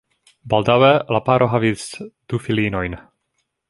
Baldaŭe 0.53 0.89
la 1.17 1.21
paro 1.29 1.51
havis 1.53 1.87
du 2.01 2.43
filinojn. 2.47 3.01